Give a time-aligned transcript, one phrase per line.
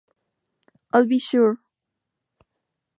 [0.99, 1.19] Al B.
[1.27, 1.55] Sure!